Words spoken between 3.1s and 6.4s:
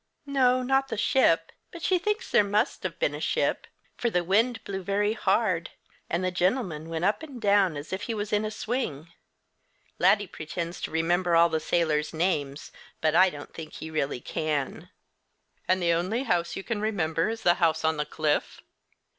a ship, for the wind blew very hard, and the